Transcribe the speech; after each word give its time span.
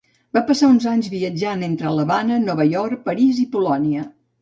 Va 0.37 0.41
passar 0.45 0.69
uns 0.75 0.87
anys 0.91 1.09
viatjant 1.15 1.67
entre 1.69 1.93
l'Havana, 1.99 2.43
Nova 2.49 2.69
York, 2.75 3.07
París 3.13 3.47
i 3.47 3.51
Polònia. 3.57 4.13